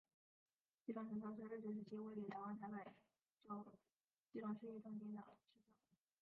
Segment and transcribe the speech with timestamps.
[0.83, 2.91] 基隆神社是日治时期位在台湾台北
[3.47, 3.63] 州
[4.33, 5.77] 基隆市义重町的神社。